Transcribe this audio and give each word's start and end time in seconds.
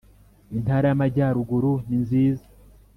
Intara 0.55 0.85
y 0.89 0.93
Amajyaruguru 0.95 1.71
ninziza 1.87 2.45